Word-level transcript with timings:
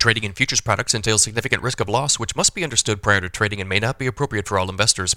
Trading 0.00 0.22
in 0.22 0.32
futures 0.32 0.60
products 0.60 0.94
entails 0.94 1.24
significant 1.24 1.60
risk 1.60 1.80
of 1.80 1.88
loss, 1.88 2.20
which 2.20 2.36
must 2.36 2.54
be 2.54 2.62
understood 2.62 3.02
prior 3.02 3.20
to 3.20 3.28
trading 3.28 3.60
and 3.60 3.68
may 3.68 3.80
not 3.80 3.98
be 3.98 4.06
appropriate 4.06 4.46
for 4.46 4.56
all 4.56 4.70
investors. 4.70 5.12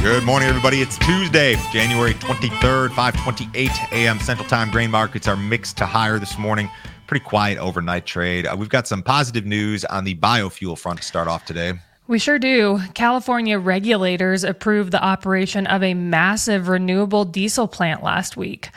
Good 0.00 0.22
morning, 0.22 0.48
everybody. 0.48 0.80
It's 0.80 0.96
Tuesday, 0.98 1.56
January 1.72 2.14
23rd, 2.14 2.90
5:28 2.90 3.90
a.m. 3.90 4.20
Central 4.20 4.48
Time. 4.48 4.70
Grain 4.70 4.92
markets 4.92 5.26
are 5.26 5.36
mixed 5.36 5.76
to 5.78 5.86
higher 5.86 6.20
this 6.20 6.38
morning. 6.38 6.70
Pretty 7.08 7.24
quiet 7.24 7.58
overnight 7.58 8.06
trade. 8.06 8.46
Uh, 8.46 8.54
we've 8.56 8.68
got 8.68 8.86
some 8.86 9.02
positive 9.02 9.44
news 9.44 9.84
on 9.86 10.04
the 10.04 10.14
biofuel 10.14 10.78
front 10.78 11.00
to 11.00 11.04
start 11.04 11.26
off 11.26 11.44
today. 11.44 11.72
We 12.06 12.18
sure 12.18 12.38
do. 12.38 12.80
California 12.92 13.58
regulators 13.58 14.44
approved 14.44 14.90
the 14.90 15.02
operation 15.02 15.66
of 15.66 15.82
a 15.82 15.94
massive 15.94 16.68
renewable 16.68 17.24
diesel 17.24 17.66
plant 17.66 18.02
last 18.02 18.36
week. 18.36 18.68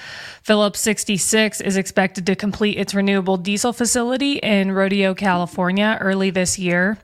Phillips 0.48 0.80
66 0.80 1.60
is 1.60 1.76
expected 1.76 2.26
to 2.26 2.34
complete 2.34 2.78
its 2.78 2.96
renewable 2.96 3.36
diesel 3.36 3.74
facility 3.74 4.38
in 4.38 4.72
Rodeo, 4.72 5.14
California 5.14 5.98
early 6.00 6.30
this 6.30 6.58
year. 6.58 6.98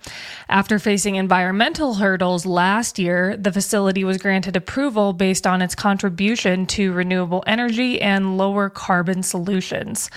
After 0.47 0.79
facing 0.79 1.15
environmental 1.15 1.95
hurdles 1.95 2.45
last 2.45 2.97
year, 2.97 3.35
the 3.35 3.51
facility 3.51 4.05
was 4.05 4.17
granted 4.17 4.55
approval 4.55 5.11
based 5.11 5.45
on 5.45 5.61
its 5.61 5.75
contribution 5.75 6.65
to 6.67 6.93
renewable 6.93 7.43
energy 7.45 8.01
and 8.01 8.37
lower 8.37 8.69
carbon 8.69 9.23
solutions. 9.23 10.09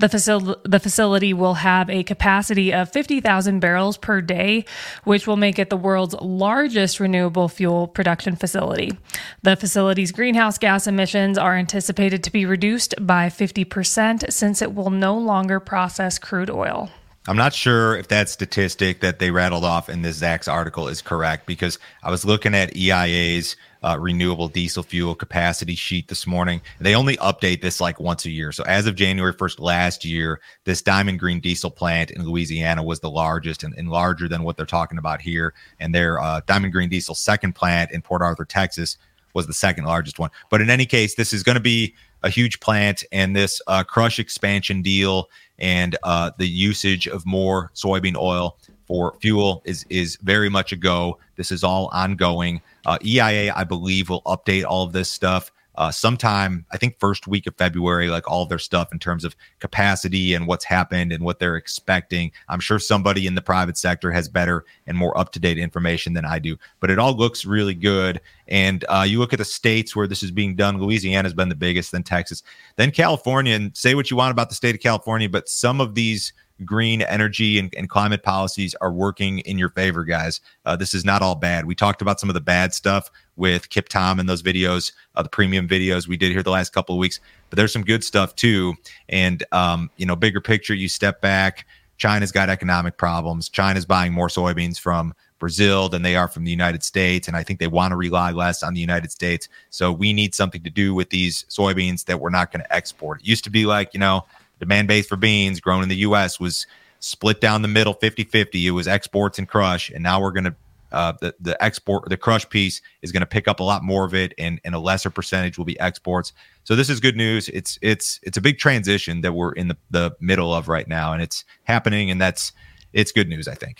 The, 0.00 0.08
facil- 0.08 0.60
the 0.64 0.80
facility 0.80 1.32
will 1.32 1.54
have 1.54 1.88
a 1.88 2.02
capacity 2.02 2.72
of 2.74 2.90
50,000 2.90 3.60
barrels 3.60 3.96
per 3.96 4.20
day, 4.20 4.64
which 5.04 5.28
will 5.28 5.36
make 5.36 5.60
it 5.60 5.70
the 5.70 5.76
world's 5.76 6.16
largest 6.20 6.98
renewable 6.98 7.48
fuel 7.48 7.86
production 7.86 8.34
facility. 8.34 8.98
The 9.42 9.54
facility's 9.54 10.10
greenhouse 10.10 10.58
gas 10.58 10.88
emissions 10.88 11.38
are 11.38 11.54
anticipated 11.54 12.24
to 12.24 12.32
be 12.32 12.44
reduced 12.44 12.71
reduced 12.72 12.94
by 13.02 13.28
50% 13.28 14.32
since 14.32 14.62
it 14.62 14.74
will 14.74 14.88
no 14.88 15.14
longer 15.18 15.60
process 15.60 16.18
crude 16.18 16.48
oil. 16.48 16.88
I'm 17.28 17.36
not 17.36 17.52
sure 17.52 17.96
if 17.96 18.08
that 18.08 18.30
statistic 18.30 19.00
that 19.00 19.18
they 19.18 19.30
rattled 19.30 19.62
off 19.62 19.90
in 19.90 20.00
this 20.00 20.22
Zacks 20.22 20.50
article 20.50 20.88
is 20.88 21.02
correct 21.02 21.46
because 21.46 21.78
I 22.02 22.10
was 22.10 22.24
looking 22.24 22.54
at 22.54 22.74
EIA's 22.74 23.56
uh, 23.82 23.98
renewable 24.00 24.48
diesel 24.48 24.82
fuel 24.82 25.14
capacity 25.14 25.74
sheet 25.74 26.08
this 26.08 26.26
morning. 26.26 26.62
They 26.80 26.94
only 26.94 27.18
update 27.18 27.60
this 27.60 27.78
like 27.78 28.00
once 28.00 28.24
a 28.24 28.30
year. 28.30 28.52
So 28.52 28.64
as 28.64 28.86
of 28.86 28.94
January 28.94 29.34
1st 29.34 29.60
last 29.60 30.02
year, 30.02 30.40
this 30.64 30.80
Diamond 30.80 31.20
Green 31.20 31.40
diesel 31.40 31.70
plant 31.70 32.10
in 32.10 32.24
Louisiana 32.24 32.82
was 32.82 33.00
the 33.00 33.10
largest 33.10 33.64
and, 33.64 33.74
and 33.74 33.90
larger 33.90 34.28
than 34.28 34.44
what 34.44 34.56
they're 34.56 34.64
talking 34.64 34.96
about 34.96 35.20
here. 35.20 35.52
And 35.78 35.94
their 35.94 36.18
uh, 36.18 36.40
Diamond 36.46 36.72
Green 36.72 36.88
diesel 36.88 37.14
second 37.14 37.52
plant 37.52 37.90
in 37.92 38.00
Port 38.00 38.22
Arthur, 38.22 38.46
Texas 38.46 38.96
was 39.34 39.46
the 39.46 39.52
second 39.52 39.84
largest 39.84 40.18
one. 40.18 40.30
But 40.50 40.60
in 40.60 40.70
any 40.70 40.86
case, 40.86 41.14
this 41.14 41.32
is 41.32 41.42
going 41.42 41.56
to 41.56 41.60
be 41.60 41.94
a 42.22 42.30
huge 42.30 42.60
plant 42.60 43.04
and 43.12 43.34
this 43.34 43.60
uh, 43.66 43.84
crush 43.84 44.18
expansion 44.18 44.82
deal 44.82 45.28
and 45.58 45.96
uh, 46.02 46.30
the 46.38 46.48
usage 46.48 47.06
of 47.06 47.24
more 47.26 47.70
soybean 47.74 48.16
oil 48.16 48.58
for 48.86 49.16
fuel 49.20 49.62
is 49.64 49.86
is 49.88 50.16
very 50.22 50.48
much 50.48 50.72
a 50.72 50.76
go. 50.76 51.18
This 51.36 51.50
is 51.52 51.64
all 51.64 51.88
ongoing. 51.92 52.60
Uh, 52.84 52.98
EIA, 53.04 53.52
I 53.54 53.64
believe, 53.64 54.08
will 54.08 54.22
update 54.22 54.64
all 54.64 54.82
of 54.82 54.92
this 54.92 55.08
stuff 55.08 55.52
uh, 55.76 55.90
sometime, 55.90 56.66
I 56.70 56.76
think, 56.76 56.98
first 56.98 57.26
week 57.26 57.46
of 57.46 57.56
February, 57.56 58.08
like 58.08 58.30
all 58.30 58.46
their 58.46 58.58
stuff 58.58 58.92
in 58.92 58.98
terms 58.98 59.24
of 59.24 59.34
capacity 59.58 60.34
and 60.34 60.46
what's 60.46 60.64
happened 60.64 61.12
and 61.12 61.24
what 61.24 61.38
they're 61.38 61.56
expecting. 61.56 62.32
I'm 62.48 62.60
sure 62.60 62.78
somebody 62.78 63.26
in 63.26 63.34
the 63.34 63.42
private 63.42 63.78
sector 63.78 64.10
has 64.12 64.28
better 64.28 64.64
and 64.86 64.96
more 64.96 65.16
up 65.16 65.32
to 65.32 65.40
date 65.40 65.58
information 65.58 66.12
than 66.12 66.24
I 66.24 66.38
do, 66.38 66.56
but 66.80 66.90
it 66.90 66.98
all 66.98 67.14
looks 67.14 67.44
really 67.44 67.74
good. 67.74 68.20
And 68.48 68.84
uh, 68.88 69.04
you 69.06 69.18
look 69.18 69.32
at 69.32 69.38
the 69.38 69.44
states 69.44 69.96
where 69.96 70.06
this 70.06 70.22
is 70.22 70.30
being 70.30 70.56
done, 70.56 70.78
Louisiana 70.78 71.26
has 71.26 71.34
been 71.34 71.48
the 71.48 71.54
biggest, 71.54 71.92
then 71.92 72.02
Texas, 72.02 72.42
then 72.76 72.90
California. 72.90 73.54
And 73.54 73.76
say 73.76 73.94
what 73.94 74.10
you 74.10 74.16
want 74.16 74.32
about 74.32 74.48
the 74.48 74.54
state 74.54 74.74
of 74.74 74.80
California, 74.80 75.28
but 75.28 75.48
some 75.48 75.80
of 75.80 75.94
these 75.94 76.32
green 76.66 77.02
energy 77.02 77.58
and, 77.58 77.72
and, 77.76 77.88
climate 77.88 78.22
policies 78.22 78.74
are 78.80 78.92
working 78.92 79.40
in 79.40 79.58
your 79.58 79.68
favor, 79.70 80.04
guys. 80.04 80.40
Uh, 80.64 80.76
this 80.76 80.94
is 80.94 81.04
not 81.04 81.22
all 81.22 81.34
bad. 81.34 81.66
We 81.66 81.74
talked 81.74 82.00
about 82.00 82.20
some 82.20 82.30
of 82.30 82.34
the 82.34 82.40
bad 82.40 82.72
stuff 82.72 83.10
with 83.36 83.68
Kip 83.68 83.88
Tom 83.88 84.18
and 84.18 84.28
those 84.28 84.42
videos, 84.42 84.92
uh, 85.14 85.22
the 85.22 85.28
premium 85.28 85.68
videos 85.68 86.08
we 86.08 86.16
did 86.16 86.32
here 86.32 86.42
the 86.42 86.50
last 86.50 86.72
couple 86.72 86.94
of 86.94 86.98
weeks, 86.98 87.20
but 87.50 87.56
there's 87.56 87.72
some 87.72 87.84
good 87.84 88.04
stuff 88.04 88.34
too. 88.34 88.74
And, 89.08 89.44
um, 89.52 89.90
you 89.96 90.06
know, 90.06 90.16
bigger 90.16 90.40
picture, 90.40 90.74
you 90.74 90.88
step 90.88 91.20
back. 91.20 91.66
China's 91.98 92.32
got 92.32 92.48
economic 92.48 92.96
problems. 92.96 93.48
China's 93.48 93.86
buying 93.86 94.12
more 94.12 94.28
soybeans 94.28 94.78
from 94.78 95.14
Brazil 95.42 95.88
than 95.88 96.02
they 96.02 96.14
are 96.14 96.28
from 96.28 96.44
the 96.44 96.52
United 96.52 96.84
States. 96.84 97.26
And 97.26 97.36
I 97.36 97.42
think 97.42 97.58
they 97.58 97.66
want 97.66 97.90
to 97.90 97.96
rely 97.96 98.30
less 98.30 98.62
on 98.62 98.74
the 98.74 98.80
United 98.80 99.10
States. 99.10 99.48
So 99.70 99.90
we 99.90 100.12
need 100.12 100.36
something 100.36 100.62
to 100.62 100.70
do 100.70 100.94
with 100.94 101.10
these 101.10 101.44
soybeans 101.48 102.04
that 102.04 102.20
we're 102.20 102.30
not 102.30 102.52
going 102.52 102.62
to 102.62 102.72
export. 102.72 103.20
It 103.20 103.26
used 103.26 103.42
to 103.44 103.50
be 103.50 103.66
like, 103.66 103.92
you 103.92 103.98
know, 103.98 104.24
demand 104.62 104.86
base 104.86 105.08
for 105.08 105.16
beans 105.16 105.58
grown 105.58 105.82
in 105.82 105.88
the 105.88 105.96
U.S. 105.96 106.38
was 106.38 106.68
split 107.00 107.40
down 107.40 107.62
the 107.62 107.68
middle 107.68 107.94
50 107.94 108.22
50. 108.22 108.64
It 108.64 108.70
was 108.70 108.86
exports 108.86 109.36
and 109.36 109.48
crush. 109.48 109.90
And 109.90 110.04
now 110.04 110.20
we're 110.20 110.30
going 110.30 110.44
to, 110.44 110.54
uh, 110.92 111.14
the, 111.20 111.34
the 111.40 111.60
export, 111.60 112.08
the 112.08 112.16
crush 112.16 112.48
piece 112.48 112.80
is 113.02 113.10
going 113.10 113.22
to 113.22 113.26
pick 113.26 113.48
up 113.48 113.58
a 113.58 113.64
lot 113.64 113.82
more 113.82 114.04
of 114.04 114.14
it 114.14 114.34
and, 114.38 114.60
and 114.64 114.76
a 114.76 114.78
lesser 114.78 115.10
percentage 115.10 115.58
will 115.58 115.64
be 115.64 115.78
exports. 115.80 116.32
So 116.62 116.76
this 116.76 116.88
is 116.88 117.00
good 117.00 117.16
news. 117.16 117.48
It's, 117.48 117.76
it's, 117.82 118.20
it's 118.22 118.36
a 118.36 118.40
big 118.40 118.58
transition 118.58 119.22
that 119.22 119.32
we're 119.32 119.50
in 119.50 119.66
the, 119.66 119.76
the 119.90 120.14
middle 120.20 120.54
of 120.54 120.68
right 120.68 120.86
now 120.86 121.12
and 121.12 121.20
it's 121.20 121.44
happening. 121.64 122.08
And 122.12 122.20
that's, 122.20 122.52
it's 122.92 123.10
good 123.10 123.28
news, 123.28 123.48
I 123.48 123.56
think. 123.56 123.78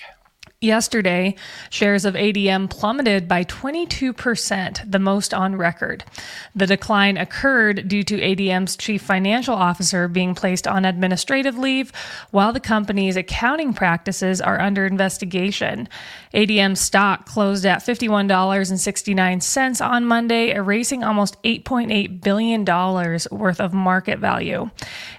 Yesterday, 0.63 1.35
shares 1.71 2.05
of 2.05 2.15
ADM 2.15 2.71
plummeted 2.71 3.27
by 3.27 3.43
22%, 3.43 4.89
the 4.89 5.01
most 5.01 5.35
on 5.35 5.57
record. 5.57 6.05
The 6.55 6.69
decline 6.69 7.17
occurred 7.17 7.89
due 7.89 8.05
to 8.05 8.21
ADM's 8.21 8.77
chief 8.77 9.03
financial 9.03 9.57
officer 9.57 10.07
being 10.07 10.37
placed 10.37 10.69
on 10.69 10.85
administrative 10.85 11.59
leave, 11.59 11.91
while 12.31 12.53
the 12.53 12.61
company's 12.61 13.17
accounting 13.17 13.75
practices 13.75 14.41
are 14.41 14.61
under 14.61 14.87
investigation. 14.87 15.89
ADM 16.33 16.77
stock 16.77 17.27
closed 17.27 17.67
at 17.67 17.81
$51.69 17.81 19.85
on 19.85 20.07
Monday, 20.07 20.53
erasing 20.53 21.03
almost 21.03 21.43
$8.8 21.43 22.23
billion 22.23 22.65
worth 22.65 23.61
of 23.61 23.75
market 23.75 24.21
value. 24.21 24.71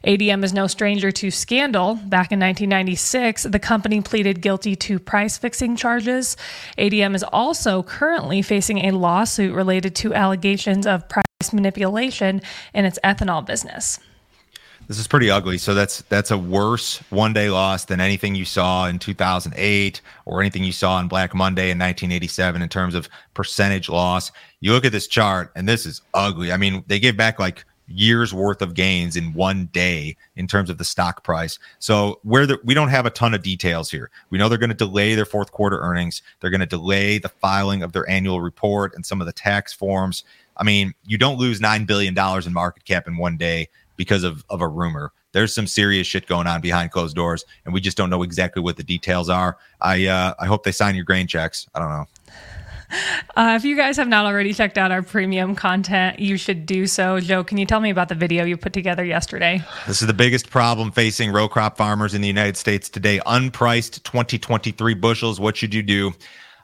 ADM 0.06 0.46
is 0.46 0.54
no 0.54 0.68
stranger 0.68 1.12
to 1.12 1.30
scandal. 1.30 1.96
Back 1.96 2.32
in 2.32 2.40
1996, 2.40 3.44
the 3.44 3.60
company 3.60 4.00
pleaded 4.00 4.40
guilty 4.40 4.78
to 4.78 5.00
price 5.00 5.33
price 5.34 5.38
fixing 5.38 5.76
charges. 5.76 6.38
ADM 6.78 7.16
is 7.16 7.24
also 7.24 7.84
currently 7.84 8.42
facing 8.42 8.86
a 8.86 8.92
lawsuit 8.92 9.54
related 9.54 9.96
to 9.96 10.14
allegations 10.14 10.86
of 10.86 11.08
price 11.10 11.54
manipulation 11.54 12.42
in 12.74 12.86
its 12.86 13.00
ethanol 13.04 13.46
business. 13.46 14.00
This 14.88 15.00
is 15.00 15.08
pretty 15.08 15.32
ugly. 15.32 15.58
So 15.58 15.74
that's 15.74 16.02
that's 16.10 16.30
a 16.30 16.38
worse 16.38 17.00
one 17.10 17.32
day 17.32 17.50
loss 17.50 17.86
than 17.86 18.02
anything 18.02 18.36
you 18.36 18.44
saw 18.44 18.88
in 18.88 19.00
2008 19.00 20.02
or 20.26 20.42
anything 20.42 20.66
you 20.66 20.74
saw 20.74 20.96
on 20.96 21.08
Black 21.08 21.34
Monday 21.34 21.72
in 21.72 21.80
1987 21.80 22.62
in 22.62 22.68
terms 22.68 22.94
of 22.94 23.08
percentage 23.34 23.88
loss. 23.88 24.32
You 24.60 24.74
look 24.74 24.86
at 24.86 24.92
this 24.92 25.08
chart 25.08 25.52
and 25.56 25.68
this 25.70 25.86
is 25.86 26.02
ugly. 26.14 26.52
I 26.52 26.58
mean, 26.58 26.84
they 26.88 27.00
gave 27.00 27.16
back 27.16 27.40
like 27.40 27.64
years 27.94 28.34
worth 28.34 28.62
of 28.62 28.74
gains 28.74 29.16
in 29.16 29.34
one 29.34 29.66
day 29.68 30.18
in 30.36 30.48
terms 30.48 30.70
of 30.70 30.78
the 30.78 30.84
stock 30.84 31.24
price. 31.24 31.60
So 31.80 32.20
where 32.24 32.46
the, 32.46 32.60
we 32.64 32.74
don't 32.74 32.90
have 32.90 33.06
a 33.06 33.10
ton 33.10 33.34
of 33.34 33.44
details 33.44 33.92
here. 33.92 34.10
We 34.30 34.38
know 34.38 34.50
they're 34.50 34.58
going 34.58 34.70
to 34.70 34.76
delay 34.76 35.16
their 35.16 35.26
fourth 35.26 35.52
quarter 35.52 35.80
earnings. 35.80 36.22
They're 36.40 36.50
going 36.50 36.62
to 36.62 36.66
delay 36.66 37.18
the 37.18 37.30
filing 37.30 37.84
of 37.84 37.92
their 37.92 38.10
annual 38.10 38.42
report 38.42 38.96
and 38.96 39.06
some 39.06 39.22
of 39.22 39.28
the 39.28 39.34
tax 39.34 39.74
forms. 39.74 40.24
I 40.58 40.64
mean, 40.64 40.94
you 41.06 41.18
don't 41.18 41.38
lose 41.38 41.60
$9 41.60 41.86
billion 41.88 42.18
in 42.18 42.54
market 42.54 42.86
cap 42.86 43.08
in 43.08 43.18
one 43.18 43.38
day 43.38 43.70
because 43.96 44.24
of, 44.24 44.44
of 44.50 44.62
a 44.62 44.68
rumor. 44.68 45.12
There's 45.32 45.54
some 45.54 45.66
serious 45.68 46.06
shit 46.06 46.28
going 46.28 46.46
on 46.48 46.62
behind 46.62 46.92
closed 46.92 47.16
doors, 47.16 47.44
and 47.66 47.74
we 47.74 47.82
just 47.82 47.98
don't 47.98 48.12
know 48.12 48.22
exactly 48.22 48.62
what 48.62 48.78
the 48.78 48.84
details 48.84 49.30
are. 49.30 49.58
I 49.82 50.06
uh, 50.06 50.36
I 50.40 50.46
hope 50.46 50.64
they 50.64 50.72
sign 50.72 50.94
your 50.94 51.06
grain 51.06 51.26
checks. 51.26 51.68
I 51.74 51.80
don't 51.80 51.90
know. 51.90 52.06
Uh, 53.36 53.54
if 53.56 53.66
you 53.66 53.76
guys 53.76 53.98
have 53.98 54.08
not 54.08 54.28
already 54.28 54.54
checked 54.54 54.78
out 54.78 54.92
our 54.92 55.02
premium 55.02 55.56
content, 55.56 56.20
you 56.20 56.38
should 56.38 56.68
do 56.68 56.86
so. 56.86 57.20
Joe, 57.20 57.44
can 57.44 57.58
you 57.58 57.66
tell 57.66 57.80
me 57.80 57.90
about 57.90 58.08
the 58.08 58.16
video 58.16 58.46
you 58.46 58.58
put 58.58 58.74
together 58.74 59.04
yesterday? 59.04 59.60
This 59.88 60.02
is 60.02 60.08
the 60.08 60.14
biggest 60.14 60.52
problem 60.52 60.92
facing 60.92 61.32
row 61.32 61.48
crop 61.48 61.76
farmers 61.76 62.14
in 62.14 62.22
the 62.22 62.28
United 62.28 62.58
States 62.58 62.90
today. 62.90 63.20
Unpriced 63.26 64.04
2023 64.04 64.94
bushels. 64.94 65.40
What 65.40 65.58
should 65.58 65.74
you 65.74 65.82
do? 65.82 66.14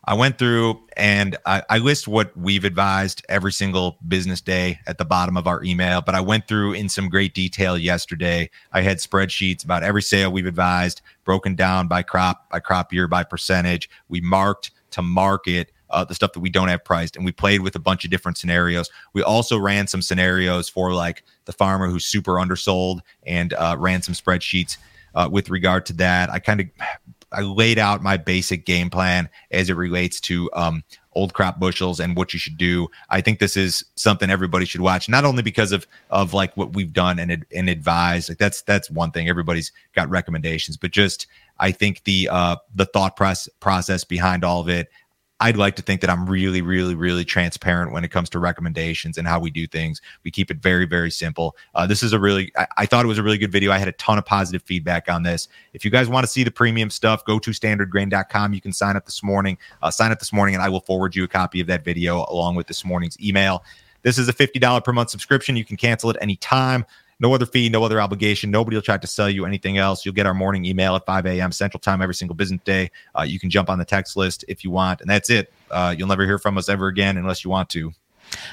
I 0.05 0.13
went 0.13 0.37
through 0.37 0.79
and 0.95 1.37
I, 1.47 1.63
I, 1.69 1.77
list 1.79 2.07
what 2.07 2.35
we've 2.37 2.65
advised 2.65 3.25
every 3.29 3.51
single 3.51 3.97
business 4.07 4.41
day 4.41 4.79
at 4.85 4.97
the 4.97 5.05
bottom 5.05 5.37
of 5.37 5.47
our 5.47 5.63
email, 5.63 6.01
but 6.01 6.15
I 6.15 6.21
went 6.21 6.47
through 6.47 6.73
in 6.73 6.87
some 6.87 7.09
great 7.09 7.33
detail 7.33 7.77
yesterday. 7.77 8.49
I 8.71 8.81
had 8.81 8.97
spreadsheets 8.97 9.63
about 9.63 9.83
every 9.83 10.01
sale 10.03 10.31
we've 10.31 10.45
advised, 10.45 11.01
broken 11.25 11.55
down 11.55 11.87
by 11.87 12.03
crop, 12.03 12.49
by 12.49 12.59
crop 12.59 12.93
year, 12.93 13.07
by 13.07 13.23
percentage. 13.23 13.89
We 14.07 14.21
marked 14.21 14.71
to 14.91 15.01
market 15.01 15.71
uh, 15.89 16.03
the 16.03 16.15
stuff 16.15 16.33
that 16.33 16.39
we 16.39 16.49
don't 16.49 16.67
have 16.67 16.83
priced. 16.83 17.15
And 17.15 17.25
we 17.25 17.31
played 17.31 17.61
with 17.61 17.75
a 17.75 17.79
bunch 17.79 18.05
of 18.05 18.11
different 18.11 18.37
scenarios. 18.37 18.89
We 19.13 19.23
also 19.23 19.57
ran 19.57 19.87
some 19.87 20.01
scenarios 20.01 20.69
for 20.69 20.93
like 20.93 21.23
the 21.45 21.53
farmer 21.53 21.87
who's 21.87 22.05
super 22.05 22.39
undersold 22.39 23.01
and 23.25 23.53
uh, 23.53 23.75
ran 23.79 24.01
some 24.01 24.13
spreadsheets 24.13 24.77
uh, 25.15 25.29
with 25.31 25.49
regard 25.49 25.85
to 25.87 25.93
that. 25.93 26.29
I 26.29 26.39
kind 26.39 26.61
of 26.61 26.67
I 27.31 27.41
laid 27.41 27.77
out 27.77 28.01
my 28.01 28.17
basic 28.17 28.65
game 28.65 28.89
plan 28.89 29.29
as 29.51 29.69
it 29.69 29.75
relates 29.75 30.19
to 30.21 30.49
um, 30.53 30.83
old 31.13 31.33
crop 31.33 31.59
bushels 31.59 31.99
and 31.99 32.15
what 32.15 32.33
you 32.33 32.39
should 32.39 32.57
do. 32.57 32.87
I 33.09 33.21
think 33.21 33.39
this 33.39 33.55
is 33.57 33.83
something 33.95 34.29
everybody 34.29 34.65
should 34.65 34.81
watch, 34.81 35.09
not 35.09 35.25
only 35.25 35.43
because 35.43 35.71
of 35.71 35.85
of 36.09 36.33
like 36.33 36.55
what 36.57 36.73
we've 36.73 36.93
done 36.93 37.19
and 37.19 37.45
and 37.55 37.69
advised. 37.69 38.29
Like 38.29 38.37
that's 38.37 38.61
that's 38.63 38.89
one 38.89 39.11
thing. 39.11 39.29
Everybody's 39.29 39.71
got 39.93 40.09
recommendations, 40.09 40.77
but 40.77 40.91
just 40.91 41.27
I 41.59 41.71
think 41.71 42.03
the 42.03 42.29
uh 42.31 42.55
the 42.73 42.85
thought 42.85 43.15
process 43.15 43.49
process 43.59 44.03
behind 44.03 44.43
all 44.43 44.61
of 44.61 44.69
it. 44.69 44.89
I'd 45.41 45.57
like 45.57 45.75
to 45.77 45.81
think 45.81 46.01
that 46.01 46.09
I'm 46.09 46.29
really, 46.29 46.61
really, 46.61 46.95
really 46.95 47.23
transparent 47.23 47.93
when 47.93 48.03
it 48.03 48.09
comes 48.09 48.29
to 48.31 48.39
recommendations 48.39 49.17
and 49.17 49.27
how 49.27 49.39
we 49.39 49.49
do 49.49 49.67
things. 49.67 50.01
We 50.23 50.31
keep 50.31 50.51
it 50.51 50.57
very, 50.57 50.85
very 50.85 51.09
simple. 51.09 51.55
Uh, 51.75 51.87
this 51.87 52.03
is 52.03 52.11
a 52.11 52.19
really, 52.19 52.51
I, 52.57 52.67
I, 52.77 52.85
thought 52.85 53.05
it 53.05 53.07
was 53.07 53.17
a 53.17 53.23
really 53.23 53.37
good 53.37 53.51
video. 53.51 53.71
I 53.71 53.77
had 53.77 53.87
a 53.87 53.93
ton 53.93 54.17
of 54.17 54.25
positive 54.25 54.61
feedback 54.63 55.09
on 55.09 55.23
this. 55.23 55.47
If 55.73 55.85
you 55.85 55.91
guys 55.91 56.09
want 56.09 56.25
to 56.25 56.27
see 56.31 56.43
the 56.43 56.51
premium 56.51 56.89
stuff, 56.89 57.23
go 57.23 57.39
to 57.39 57.51
standardgrain.com. 57.51 58.53
You 58.53 58.61
can 58.61 58.73
sign 58.73 58.97
up 58.97 59.05
this 59.05 59.23
morning. 59.23 59.57
Uh, 59.81 59.89
sign 59.91 60.11
up 60.11 60.19
this 60.19 60.33
morning, 60.33 60.55
and 60.55 60.63
I 60.63 60.67
will 60.67 60.81
forward 60.81 61.15
you 61.15 61.23
a 61.23 61.27
copy 61.27 61.61
of 61.61 61.67
that 61.67 61.85
video 61.85 62.25
along 62.29 62.55
with 62.55 62.67
this 62.67 62.83
morning's 62.83 63.17
email. 63.21 63.63
This 64.01 64.17
is 64.17 64.27
a 64.27 64.33
$50 64.33 64.83
per 64.83 64.93
month 64.93 65.09
subscription. 65.09 65.55
You 65.55 65.65
can 65.65 65.77
cancel 65.77 66.09
it 66.09 66.17
anytime. 66.21 66.85
No 67.19 67.33
other 67.33 67.45
fee, 67.45 67.67
no 67.67 67.83
other 67.83 67.99
obligation. 67.99 68.49
Nobody 68.49 68.77
will 68.77 68.81
try 68.81 68.97
to 68.97 69.07
sell 69.07 69.29
you 69.29 69.45
anything 69.45 69.77
else. 69.77 70.05
You'll 70.05 70.15
get 70.15 70.25
our 70.25 70.33
morning 70.33 70.63
email 70.65 70.95
at 70.95 71.05
5 71.05 71.25
a.m. 71.25 71.51
Central 71.51 71.79
Time 71.79 72.01
every 72.01 72.15
single 72.15 72.35
business 72.35 72.61
day. 72.63 72.91
Uh, 73.17 73.23
you 73.23 73.39
can 73.39 73.49
jump 73.49 73.69
on 73.69 73.77
the 73.77 73.85
text 73.85 74.15
list 74.15 74.45
if 74.47 74.63
you 74.63 74.71
want, 74.71 75.01
and 75.01 75.09
that's 75.09 75.29
it. 75.29 75.51
Uh, 75.69 75.93
you'll 75.97 76.07
never 76.07 76.25
hear 76.25 76.39
from 76.39 76.57
us 76.57 76.69
ever 76.69 76.87
again 76.87 77.17
unless 77.17 77.43
you 77.43 77.49
want 77.49 77.69
to. 77.69 77.91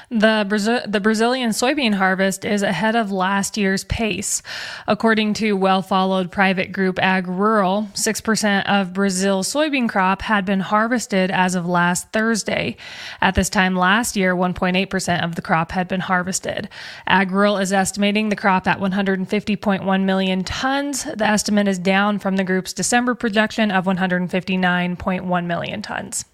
The, 0.09 0.83
the 0.87 0.99
Brazilian 1.01 1.49
soybean 1.49 1.95
harvest 1.95 2.45
is 2.45 2.61
ahead 2.61 2.95
of 2.95 3.11
last 3.11 3.57
year's 3.57 3.83
pace. 3.85 4.41
According 4.87 5.33
to 5.35 5.53
well 5.53 5.81
followed 5.81 6.31
private 6.31 6.71
group 6.71 6.95
AgRural, 6.95 7.91
6% 7.91 8.65
of 8.65 8.93
Brazil's 8.93 9.53
soybean 9.53 9.89
crop 9.89 10.21
had 10.21 10.45
been 10.45 10.61
harvested 10.61 11.29
as 11.31 11.55
of 11.55 11.65
last 11.65 12.11
Thursday. 12.13 12.77
At 13.21 13.35
this 13.35 13.49
time 13.49 13.75
last 13.75 14.15
year, 14.15 14.35
1.8% 14.35 15.23
of 15.23 15.35
the 15.35 15.41
crop 15.41 15.71
had 15.71 15.87
been 15.87 16.01
harvested. 16.01 16.69
AgRural 17.09 17.61
is 17.61 17.73
estimating 17.73 18.29
the 18.29 18.35
crop 18.35 18.67
at 18.67 18.79
150.1 18.79 20.03
million 20.03 20.43
tons. 20.43 21.03
The 21.03 21.27
estimate 21.27 21.67
is 21.67 21.79
down 21.79 22.19
from 22.19 22.37
the 22.37 22.43
group's 22.43 22.73
December 22.73 23.13
projection 23.13 23.71
of 23.71 23.85
159.1 23.85 25.45
million 25.45 25.81
tons. 25.81 26.25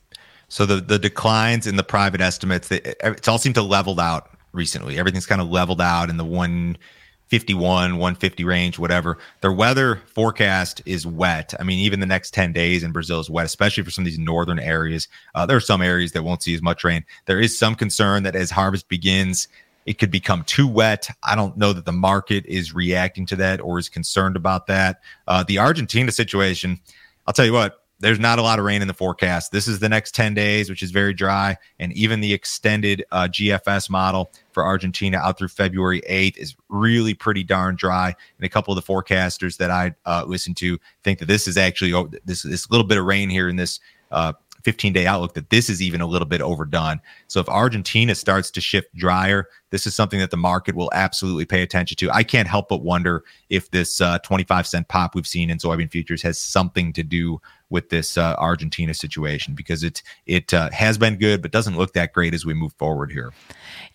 So 0.50 0.66
the 0.66 0.76
the 0.82 1.00
declines 1.00 1.68
in 1.68 1.76
the 1.76 1.84
private 1.84 2.22
estimates, 2.22 2.70
it's 2.72 3.28
all 3.28 3.38
seemed 3.38 3.56
to 3.56 3.64
leveled 3.64 4.00
out 4.00 4.30
recently. 4.54 4.98
Everything's 4.98 5.26
kind 5.26 5.42
of 5.42 5.50
leveled 5.50 5.82
out 5.82 6.10
in 6.10 6.18
the 6.18 6.26
151, 6.26 7.98
150 7.98 8.44
range, 8.44 8.80
whatever. 8.80 9.18
Their 9.42 9.52
weather 9.52 10.02
forecast 10.14 10.82
is 10.86 11.06
wet. 11.06 11.54
I 11.60 11.64
mean, 11.64 11.80
even 11.80 12.00
the 12.00 12.06
next 12.06 12.34
10 12.34 12.54
days 12.54 12.84
in 12.84 12.92
Brazil 12.92 13.20
is 13.20 13.30
wet, 13.30 13.46
especially 13.46 13.84
for 13.84 13.92
some 13.92 14.04
of 14.04 14.06
these 14.06 14.20
northern 14.20 14.60
areas. 14.60 15.08
Uh, 15.36 15.46
there 15.46 15.58
are 15.58 15.62
some 15.62 15.82
areas 15.82 16.12
that 16.14 16.24
won't 16.24 16.44
see 16.44 16.54
as 16.54 16.62
much 16.62 16.84
rain. 16.84 17.04
There 17.26 17.40
is 17.40 17.58
some 17.58 17.76
concern 17.76 18.24
that 18.24 18.36
as 18.36 18.52
harvest 18.52 18.88
begins, 18.88 19.48
it 19.86 20.00
could 20.00 20.12
become 20.12 20.44
too 20.44 20.68
wet. 20.68 21.10
I 21.24 21.36
don't 21.36 21.58
know 21.58 21.74
that 21.74 21.86
the 21.86 21.92
market 21.92 22.46
is 22.46 22.74
reacting 22.74 23.26
to 23.28 23.36
that 23.38 23.60
or 23.60 23.80
is 23.80 23.90
concerned 23.90 24.36
about 24.36 24.68
that. 24.68 25.02
Uh, 25.28 25.44
the 25.44 25.60
Argentina 25.60 26.12
situation, 26.12 26.80
I'll 27.28 27.34
tell 27.34 27.46
you 27.46 27.54
what, 27.54 27.83
there's 28.04 28.20
not 28.20 28.38
a 28.38 28.42
lot 28.42 28.60
of 28.60 28.66
rain 28.66 28.82
in 28.82 28.88
the 28.90 28.94
forecast. 28.94 29.54
This 29.54 29.66
is 29.66 29.80
the 29.80 29.88
next 29.88 30.14
10 30.14 30.34
days, 30.34 30.70
which 30.70 30.84
is 30.84 30.92
very 30.92 31.14
dry. 31.14 31.58
And 31.80 31.94
even 31.94 32.20
the 32.20 32.34
extended 32.34 33.06
uh, 33.12 33.30
GFS 33.32 33.90
model 33.90 34.32
for 34.52 34.66
Argentina 34.66 35.18
out 35.18 35.38
through 35.38 35.48
February 35.48 36.02
8th 36.10 36.38
is 36.38 36.56
really 36.68 37.14
pretty 37.14 37.46
darn 37.46 37.78
dry. 37.78 38.08
And 38.38 38.46
a 38.46 38.50
couple 38.50 38.78
of 38.78 38.86
the 38.86 38.94
forecasters 38.94 39.56
that 39.58 39.72
I 39.72 39.94
uh, 40.06 40.26
listen 40.28 40.54
to 40.56 40.78
think 41.06 41.20
that 41.20 41.28
this 41.28 41.48
is 41.48 41.56
actually 41.56 41.94
oh, 41.94 42.10
this 42.26 42.44
this 42.44 42.70
little 42.70 42.86
bit 42.86 42.98
of 42.98 43.06
rain 43.06 43.30
here 43.30 43.48
in 43.48 43.56
this 43.56 43.80
uh, 44.12 44.34
15 44.64 44.92
day 44.92 45.06
outlook 45.06 45.34
that 45.36 45.50
this 45.50 45.70
is 45.70 45.82
even 45.82 46.02
a 46.02 46.06
little 46.06 46.28
bit 46.28 46.42
overdone. 46.42 47.00
So 47.28 47.40
if 47.40 47.48
Argentina 47.48 48.16
starts 48.16 48.52
to 48.52 48.62
shift 48.62 48.94
drier, 48.96 49.48
this 49.74 49.88
is 49.88 49.96
something 49.96 50.20
that 50.20 50.30
the 50.30 50.38
market 50.38 50.76
will 50.76 50.92
absolutely 50.94 51.46
pay 51.46 51.64
attention 51.64 51.98
to. 51.98 52.12
I 52.12 52.22
can't 52.22 52.48
help 52.48 52.70
but 52.70 52.84
wonder 52.84 53.24
if 53.50 53.72
this 53.72 54.02
uh, 54.02 54.20
25 54.20 54.68
cent 54.68 54.88
pop 54.88 55.16
we've 55.16 55.26
seen 55.26 55.50
in 55.50 55.58
soybean 55.58 55.90
futures 55.90 56.22
has 56.22 56.40
something 56.40 56.94
to 56.94 57.02
do 57.02 57.42
with 57.74 57.90
this 57.90 58.20
uh, 58.20 58.36
Argentina 58.38 58.94
situation 58.94 59.56
because 59.56 59.84
it 59.84 60.04
it 60.28 60.54
uh, 60.54 60.70
has 60.70 61.00
been 61.00 61.18
good, 61.18 61.42
but 61.42 61.52
doesn't 61.52 61.76
look 61.76 61.94
that 61.94 62.14
great 62.14 62.36
as 62.36 62.46
we 62.46 62.54
move 62.54 62.72
forward 62.74 63.12
here. 63.12 63.34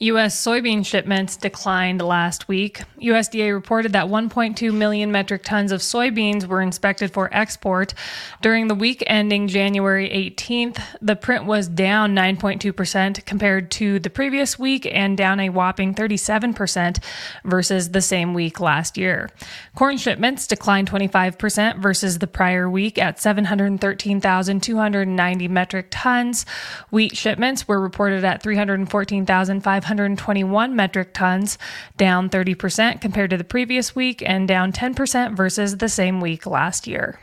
U.S. 0.01 0.45
soybean 0.45 0.85
shipments 0.85 1.37
declined 1.37 2.03
last 2.03 2.49
week. 2.49 2.83
USDA 3.01 3.55
reported 3.55 3.93
that 3.93 4.07
1.2 4.07 4.75
million 4.75 5.13
metric 5.13 5.45
tons 5.45 5.71
of 5.71 5.81
soybeans 5.81 6.47
were 6.47 6.61
inspected 6.61 7.13
for 7.13 7.33
export. 7.33 7.95
During 8.43 8.67
the 8.67 8.75
week 8.75 9.05
ending 9.07 9.47
January 9.47 10.09
18th, 10.11 10.81
the 11.01 11.15
print 11.15 11.45
was 11.45 11.69
down 11.69 12.17
9.2% 12.17 13.25
compared 13.25 13.71
to 13.73 14.01
the 14.01 14.11
previous 14.11 14.59
week 14.59 14.89
and 14.91 15.17
down 15.17 15.39
a 15.39 15.51
whopping 15.69 15.95
37% 15.95 16.99
versus 17.45 17.91
the 17.91 18.01
same 18.01 18.33
week 18.33 18.59
last 18.59 18.97
year. 18.97 19.29
Corn 19.75 19.99
shipments 19.99 20.47
declined 20.47 20.91
25% 20.91 21.79
versus 21.79 22.21
the 22.21 22.27
prior 22.27 22.71
week 22.71 22.97
at 22.97 23.21
713,290 23.21 25.49
metric 25.49 25.89
tons. 25.91 26.47
Wheat 26.91 27.15
shipments 27.15 27.69
were 27.69 27.83
reported 27.83 28.25
at 28.25 28.43
314,521 28.43 30.75
metric 30.75 31.13
tons, 31.13 31.59
down 31.99 32.31
30% 32.31 33.03
compared 33.03 33.29
to 33.29 33.37
the 33.37 33.45
previous 33.45 33.95
week 33.95 34.23
and 34.25 34.49
down 34.49 34.73
10% 34.73 35.37
versus 35.37 35.77
the 35.77 35.91
same 35.91 36.23
week 36.23 36.47
last 36.47 36.87
year. 36.87 37.19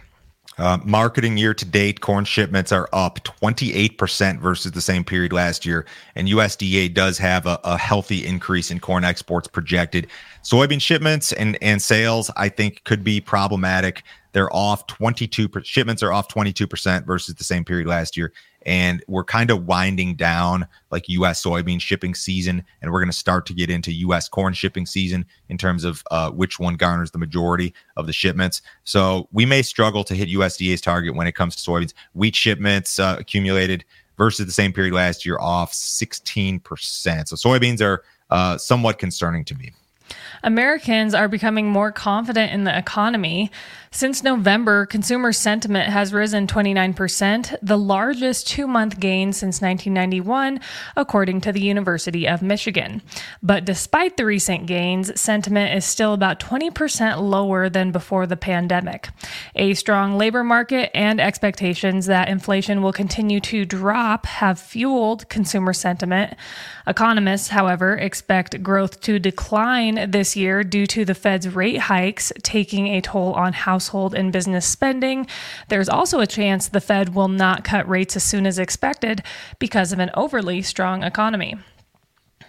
Uh, 0.57 0.77
marketing 0.85 1.37
year 1.37 1.53
to 1.53 1.65
date, 1.65 1.99
corn 1.99 2.23
shipments 2.23 2.71
are 2.71 2.87
up 2.93 3.19
28% 3.23 4.39
versus 4.39 4.71
the 4.71 4.81
same 4.81 5.03
period 5.03 5.33
last 5.33 5.65
year. 5.65 5.85
And 6.15 6.29
USDA 6.29 6.93
does 6.93 7.17
have 7.17 7.45
a, 7.45 7.59
a, 7.63 7.77
healthy 7.77 8.25
increase 8.25 8.71
in 8.71 8.79
corn 8.79 9.03
exports 9.03 9.47
projected. 9.47 10.07
Soybean 10.43 10.79
shipments 10.79 11.33
and, 11.33 11.57
and 11.61 11.81
sales, 11.81 12.31
I 12.37 12.49
think, 12.49 12.83
could 12.85 13.03
be 13.03 13.19
problematic. 13.19 14.03
They're 14.35 14.53
off 14.53 14.85
22, 14.87 15.49
shipments 15.63 16.03
are 16.03 16.11
off 16.11 16.27
22% 16.27 17.05
versus 17.07 17.33
the 17.33 17.43
same 17.43 17.63
period 17.63 17.87
last 17.87 18.15
year 18.15 18.31
and 18.65 19.03
we're 19.07 19.23
kind 19.23 19.51
of 19.51 19.65
winding 19.65 20.15
down 20.15 20.67
like 20.91 21.07
US 21.09 21.43
soybean 21.43 21.79
shipping 21.79 22.15
season, 22.15 22.63
and 22.81 22.91
we're 22.91 22.99
going 22.99 23.11
to 23.11 23.17
start 23.17 23.45
to 23.47 23.53
get 23.53 23.69
into 23.69 23.91
US 23.93 24.27
corn 24.27 24.53
shipping 24.53 24.85
season 24.85 25.25
in 25.49 25.57
terms 25.57 25.83
of 25.83 26.03
uh, 26.11 26.31
which 26.31 26.59
one 26.59 26.75
garners 26.75 27.11
the 27.11 27.17
majority 27.17 27.73
of 27.95 28.07
the 28.07 28.13
shipments. 28.13 28.61
So 28.83 29.27
we 29.31 29.45
may 29.45 29.61
struggle 29.61 30.03
to 30.05 30.15
hit 30.15 30.29
USDA's 30.29 30.81
target 30.81 31.15
when 31.15 31.27
it 31.27 31.35
comes 31.35 31.55
to 31.55 31.69
soybeans. 31.69 31.93
Wheat 32.13 32.35
shipments 32.35 32.99
uh, 32.99 33.15
accumulated 33.19 33.85
versus 34.17 34.45
the 34.45 34.51
same 34.51 34.73
period 34.73 34.93
last 34.93 35.25
year 35.25 35.37
off 35.39 35.71
16%. 35.71 37.27
So 37.27 37.35
soybeans 37.35 37.81
are 37.81 38.03
uh, 38.29 38.57
somewhat 38.57 38.97
concerning 38.97 39.45
to 39.45 39.55
me. 39.55 39.71
Americans 40.43 41.13
are 41.13 41.27
becoming 41.27 41.69
more 41.69 41.91
confident 41.91 42.51
in 42.51 42.63
the 42.65 42.77
economy. 42.77 43.51
Since 43.95 44.23
November, 44.23 44.85
consumer 44.85 45.31
sentiment 45.31 45.89
has 45.89 46.11
risen 46.11 46.47
29%, 46.47 47.55
the 47.61 47.77
largest 47.77 48.45
two 48.45 48.67
month 48.67 48.99
gain 48.99 49.31
since 49.31 49.61
1991, 49.61 50.59
according 50.97 51.39
to 51.41 51.53
the 51.53 51.61
University 51.61 52.27
of 52.27 52.41
Michigan. 52.41 53.01
But 53.41 53.63
despite 53.63 54.17
the 54.17 54.25
recent 54.25 54.65
gains, 54.65 55.17
sentiment 55.19 55.73
is 55.73 55.85
still 55.85 56.13
about 56.13 56.41
20% 56.41 57.21
lower 57.21 57.69
than 57.69 57.93
before 57.93 58.27
the 58.27 58.35
pandemic. 58.35 59.09
A 59.55 59.73
strong 59.75 60.17
labor 60.17 60.43
market 60.43 60.91
and 60.93 61.21
expectations 61.21 62.05
that 62.07 62.27
inflation 62.27 62.81
will 62.81 62.93
continue 62.93 63.39
to 63.39 63.63
drop 63.63 64.25
have 64.25 64.59
fueled 64.59 65.29
consumer 65.29 65.71
sentiment. 65.71 66.35
Economists, 66.85 67.47
however, 67.47 67.95
expect 67.95 68.61
growth 68.61 68.99
to 69.01 69.19
decline 69.19 69.94
this 69.95 70.35
year 70.35 70.63
due 70.63 70.85
to 70.87 71.05
the 71.05 71.15
Fed's 71.15 71.47
rate 71.47 71.79
hikes 71.79 72.31
taking 72.43 72.87
a 72.87 73.01
toll 73.01 73.33
on 73.33 73.53
household 73.53 74.13
and 74.13 74.31
business 74.31 74.65
spending. 74.65 75.27
There's 75.69 75.89
also 75.89 76.19
a 76.19 76.27
chance 76.27 76.67
the 76.67 76.81
Fed 76.81 77.15
will 77.15 77.27
not 77.27 77.63
cut 77.63 77.87
rates 77.87 78.15
as 78.15 78.23
soon 78.23 78.45
as 78.45 78.59
expected 78.59 79.23
because 79.59 79.91
of 79.91 79.99
an 79.99 80.11
overly 80.13 80.61
strong 80.61 81.03
economy. 81.03 81.55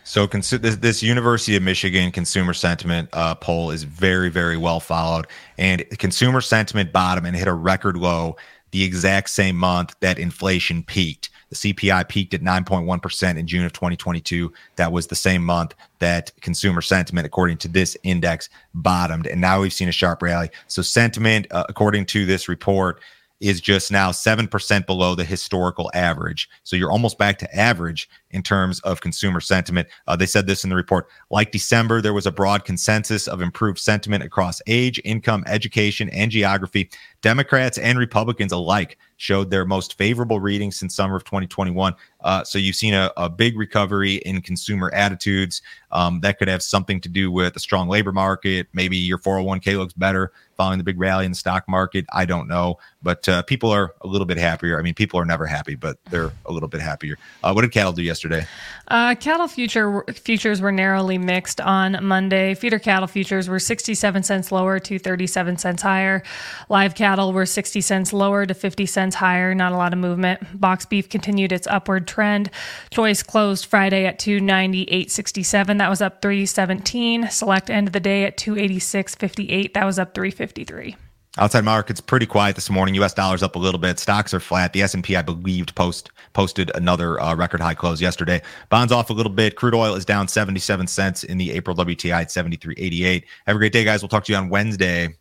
So 0.04 0.28
cons- 0.28 0.50
this, 0.50 0.76
this, 0.76 1.02
University 1.02 1.56
of 1.56 1.64
Michigan 1.64 2.12
consumer 2.12 2.54
sentiment 2.54 3.08
uh, 3.12 3.34
poll 3.34 3.72
is 3.72 3.82
very, 3.82 4.28
very 4.28 4.56
well 4.56 4.78
followed, 4.78 5.26
and 5.58 5.84
consumer 5.98 6.40
sentiment 6.40 6.92
bottom 6.92 7.26
and 7.26 7.34
hit 7.34 7.48
a 7.48 7.52
record 7.52 7.96
low 7.96 8.36
the 8.70 8.84
exact 8.84 9.30
same 9.30 9.56
month 9.56 9.96
that 10.00 10.18
inflation 10.18 10.84
peaked. 10.84 11.30
The 11.50 11.56
CPI 11.56 12.08
peaked 12.08 12.34
at 12.34 12.42
9.1% 12.42 13.36
in 13.38 13.46
June 13.46 13.64
of 13.64 13.72
2022. 13.72 14.52
That 14.76 14.92
was 14.92 15.06
the 15.06 15.14
same 15.14 15.44
month 15.44 15.74
that 16.00 16.32
consumer 16.40 16.80
sentiment, 16.82 17.26
according 17.26 17.58
to 17.58 17.68
this 17.68 17.96
index, 18.02 18.48
bottomed. 18.74 19.26
And 19.26 19.40
now 19.40 19.60
we've 19.60 19.72
seen 19.72 19.88
a 19.88 19.92
sharp 19.92 20.22
rally. 20.22 20.50
So, 20.66 20.82
sentiment, 20.82 21.46
uh, 21.50 21.64
according 21.68 22.06
to 22.06 22.26
this 22.26 22.48
report, 22.48 23.00
is 23.40 23.60
just 23.60 23.92
now 23.92 24.10
7% 24.10 24.86
below 24.86 25.14
the 25.14 25.24
historical 25.24 25.90
average. 25.94 26.48
So 26.64 26.74
you're 26.74 26.90
almost 26.90 27.18
back 27.18 27.38
to 27.38 27.56
average 27.56 28.08
in 28.30 28.42
terms 28.42 28.80
of 28.80 29.00
consumer 29.00 29.40
sentiment. 29.40 29.88
Uh, 30.06 30.16
they 30.16 30.26
said 30.26 30.46
this 30.46 30.64
in 30.64 30.70
the 30.70 30.76
report. 30.76 31.08
Like 31.30 31.52
December, 31.52 32.00
there 32.00 32.14
was 32.14 32.26
a 32.26 32.32
broad 32.32 32.64
consensus 32.64 33.28
of 33.28 33.42
improved 33.42 33.78
sentiment 33.78 34.24
across 34.24 34.62
age, 34.66 35.00
income, 35.04 35.44
education, 35.46 36.08
and 36.10 36.30
geography. 36.30 36.88
Democrats 37.20 37.78
and 37.78 37.98
Republicans 37.98 38.52
alike 38.52 38.96
showed 39.16 39.50
their 39.50 39.64
most 39.64 39.96
favorable 39.96 40.40
reading 40.40 40.70
since 40.70 40.94
summer 40.94 41.16
of 41.16 41.25
2021. 41.25 41.94
Uh, 42.20 42.42
so 42.44 42.58
you've 42.58 42.76
seen 42.76 42.94
a, 42.94 43.12
a, 43.16 43.30
big 43.30 43.56
recovery 43.56 44.14
in 44.16 44.42
consumer 44.42 44.90
attitudes. 44.92 45.62
Um, 45.92 46.20
that 46.20 46.38
could 46.38 46.49
have 46.49 46.62
something 46.62 47.00
to 47.02 47.08
do 47.08 47.30
with 47.30 47.54
a 47.54 47.61
strong 47.61 47.88
labor 47.88 48.12
market. 48.12 48.66
Maybe 48.73 48.96
your 48.96 49.18
401k 49.18 49.78
looks 49.78 49.92
better 49.92 50.32
following 50.56 50.78
the 50.78 50.85
big 50.85 50.99
rally 50.99 51.25
in 51.25 51.32
the 51.32 51.37
stock 51.37 51.68
market. 51.68 52.06
I 52.12 52.25
don't 52.25 52.49
know, 52.49 52.78
but 53.02 53.28
uh, 53.28 53.42
people 53.42 53.70
are 53.70 53.94
a 54.00 54.06
little 54.06 54.26
bit 54.26 54.38
happier. 54.38 54.78
I 54.78 54.82
mean, 54.82 54.94
people 54.94 55.20
are 55.20 55.25
never 55.25 55.46
happy, 55.46 55.75
but 55.75 55.99
they're 56.11 56.32
a 56.46 56.52
little 56.52 56.68
bit 56.68 56.80
happier. 56.80 57.16
Uh, 57.44 57.52
what 57.52 57.62
did 57.62 57.73
cattle 57.73 57.92
do 57.92 58.02
yesterday? 58.02 58.46
Uh, 58.88 59.14
cattle 59.14 59.49
future 59.49 60.02
futures 60.14 60.61
were 60.61 60.73
narrowly 60.73 61.18
mixed 61.18 61.61
on 61.61 61.99
Monday. 62.02 62.54
Feeder 62.54 62.78
cattle 62.78 63.06
futures 63.06 63.49
were 63.49 63.58
67 63.58 64.23
cents 64.23 64.50
lower 64.50 64.78
to 64.80 64.99
37 64.99 65.58
cents 65.58 65.82
higher. 65.82 66.23
Live 66.68 66.94
cattle 66.94 67.32
were 67.32 67.46
60 67.46 67.80
cents 67.80 68.12
lower 68.12 68.46
to 68.46 68.54
50 68.54 68.87
higher. 69.14 69.54
Not 69.54 69.72
a 69.72 69.76
lot 69.76 69.92
of 69.92 69.98
movement. 69.98 70.60
Box 70.60 70.84
beef 70.84 71.08
continued 71.08 71.52
its 71.52 71.66
upward 71.66 72.06
trend. 72.06 72.50
Choice 72.90 73.22
closed 73.22 73.66
Friday 73.66 74.06
at 74.06 74.18
298.67. 74.18 75.78
That 75.78 75.88
was 75.88 76.02
up 76.02 76.20
317. 76.20 77.30
Select 77.30 77.70
end 77.70 77.86
of 77.86 77.92
the 77.92 78.00
day 78.00 78.25
at 78.25 78.36
286.58. 78.36 79.75
That 79.75 79.84
was 79.84 79.98
up 79.98 80.14
353. 80.14 80.96
Outside 81.38 81.64
markets 81.66 82.00
pretty 82.00 82.25
quiet 82.25 82.54
this 82.54 82.70
morning. 82.70 82.94
U.S. 82.94 83.12
dollars 83.12 83.42
up 83.42 83.56
a 83.56 83.58
little 83.58 83.78
bit. 83.78 83.98
Stocks 83.98 84.32
are 84.32 84.40
flat. 84.40 84.72
The 84.72 84.80
S&P, 84.80 85.16
I 85.16 85.20
believed, 85.20 85.75
post 85.75 86.10
posted 86.32 86.70
another 86.75 87.20
uh, 87.20 87.34
record 87.34 87.60
high 87.60 87.75
close 87.75 88.00
yesterday. 88.00 88.40
Bonds 88.70 88.90
off 88.90 89.10
a 89.10 89.12
little 89.12 89.32
bit. 89.32 89.54
Crude 89.54 89.75
oil 89.75 89.94
is 89.96 90.06
down 90.06 90.28
77 90.28 90.86
cents 90.86 91.25
in 91.25 91.36
the 91.36 91.52
April 91.52 91.76
WTI 91.76 92.22
at 92.22 92.28
73.88. 92.28 93.25
Have 93.46 93.56
a 93.56 93.58
great 93.58 93.72
day, 93.72 93.84
guys. 93.84 94.00
We'll 94.00 94.08
talk 94.08 94.25
to 94.25 94.32
you 94.32 94.38
on 94.38 94.48
Wednesday. 94.48 95.14